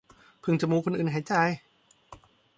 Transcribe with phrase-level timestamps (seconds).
[0.43, 1.33] พึ่งจมูกคนอื่นหายใจ